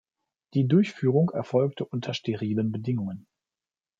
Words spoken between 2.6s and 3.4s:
Bedingungen.